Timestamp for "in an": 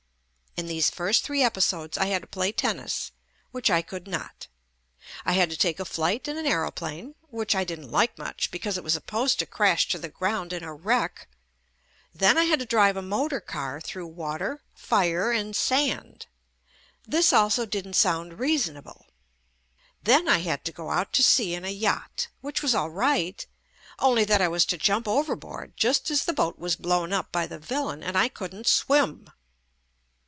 6.27-6.45